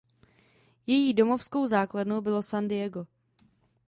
Její 0.87 1.13
domovskou 1.13 1.67
základnou 1.67 2.21
bylo 2.21 2.41
San 2.41 2.67
Diego. 2.67 3.07